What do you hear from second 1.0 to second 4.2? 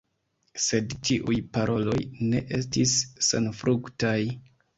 tiuj paroloj ne estis senfruktaj.